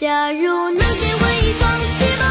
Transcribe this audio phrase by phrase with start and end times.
[0.00, 2.24] 假如能给我一双翅膀，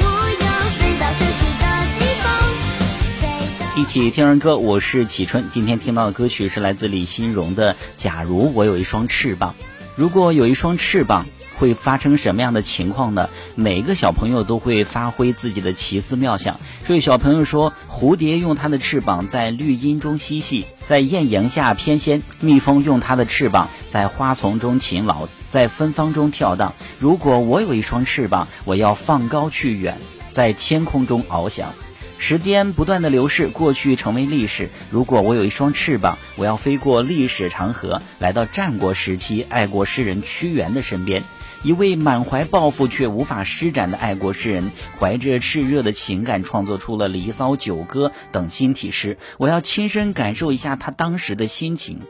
[0.00, 0.06] 我
[0.40, 0.46] 要
[0.78, 1.64] 飞到想去的
[1.98, 3.76] 地方。
[3.76, 5.44] 一起听儿歌，我是启春。
[5.52, 9.54] 今天听到的歌曲是来自李欣荣的《假如我有一双翅膀》。
[9.94, 11.26] 如果有一双翅膀，
[11.60, 13.28] 会发生什么样的情况呢？
[13.54, 16.58] 每个小朋友都会发挥自己的奇思妙想。
[16.86, 26.72] 这位小朋友说：“蝴蝶用它的翅膀在绿荫中嬉戏，在艳阳下翩跹；蜜蜂用它的翅膀在花丛中勤劳，在芬芳中跳荡。
[26.98, 29.98] 如果我有一双翅膀，我要放高去远，
[30.30, 31.74] 在天空中翱翔。”
[32.16, 34.70] 时间不断的流逝，过去成为历史。
[34.90, 41.22] 如果我有一双翅膀，我要飞过历史长河，来到战国时期爱国诗人屈原的身边。
[41.62, 49.18] 一位满怀抱负却无法施展的爱国诗人，怀着炽热的情感，创作出了《离骚》《九歌》等新体诗。
[49.38, 52.00] 我要亲身感受一下他当时的心情。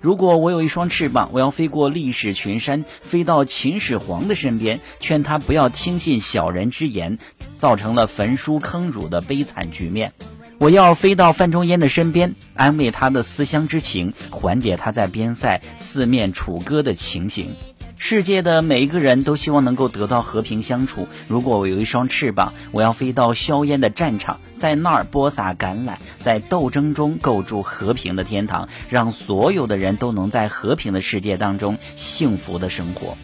[0.00, 7.18] 如果我有一双翅膀，我要飞过历史群山，飞到秦始皇的身边，劝他不要听信小人之言。
[7.56, 10.14] 造成了焚书坑儒的悲惨局面。
[10.56, 17.54] 我要飞到范仲淹的身边，安慰他的思乡之情，缓解他在边塞四面楚歌的情形。
[18.02, 21.06] 世界的每一个人都希望能够得到和平相处。
[21.28, 33.18] 如果我有一双翅膀，我要飞到硝烟的战场，在那儿播撒橄榄，在斗争中构筑和平的天堂，让所有的人都能在和平的世界当中幸福的生活。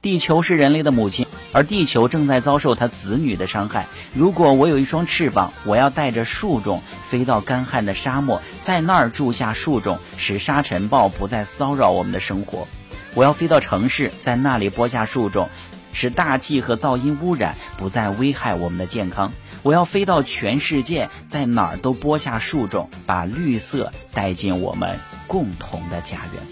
[0.00, 3.86] 地球是人类的母亲，而地球正在遭受它子女的伤害。
[4.14, 12.66] 如果我有一双翅膀，我要带着树种飞到干旱的沙漠，在那儿种下树种，使沙尘暴不再骚扰我们的生活。
[13.14, 15.50] 我要飞到城市，在那里播下树种，
[15.92, 19.32] 使大气和噪音污染不再危害我们的健康。
[19.62, 26.42] 我要飞到全世界，在哪儿都播下树种，把绿色带进我们共同的家园。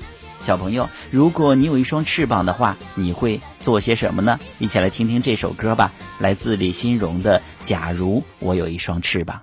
[0.43, 4.39] 小朋友，如果你有一双翅膀的话，你会做些什么呢？
[4.59, 9.41] 一起来听听这首歌吧，来自李欣荣的《假如我有一双翅膀》。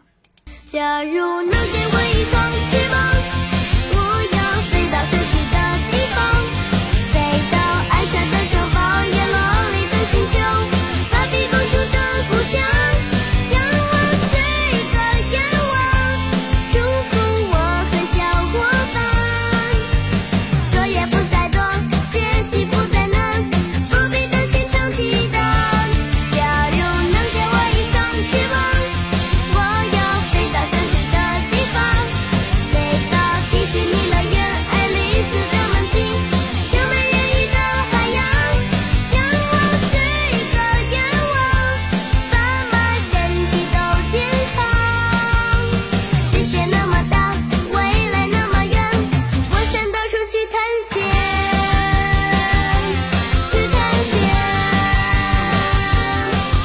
[0.72, 3.17] 假如能给我一双翅膀，
[47.72, 47.76] 未
[48.12, 48.76] 来那么远，
[49.52, 50.56] 我想到处去探
[50.90, 50.96] 险，
[53.52, 53.76] 去探
[54.12, 54.14] 险。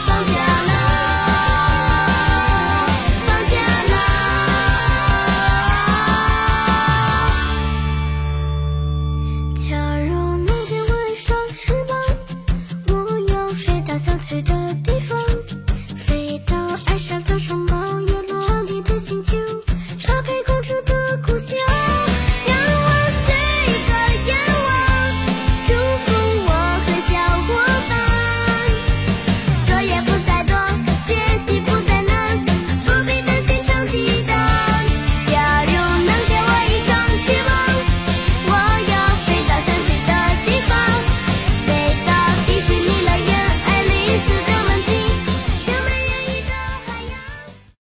[0.07, 0.37] 放假
[0.69, 0.71] 了，
[3.27, 3.55] 放假
[3.93, 3.95] 了。
[9.55, 9.63] 假
[9.99, 11.91] 如能给我一双翅膀，
[12.89, 12.93] 我
[13.33, 14.62] 要飞到想去的。